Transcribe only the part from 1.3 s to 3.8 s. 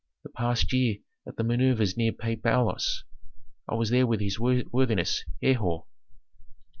the manœuvres near Pi Bailos. I